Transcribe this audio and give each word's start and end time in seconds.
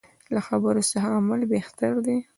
له 0.33 0.39
خبرو 0.47 0.81
څه 0.91 0.97
عمل 1.15 1.41
بهتر 1.53 1.93
دی. 2.05 2.17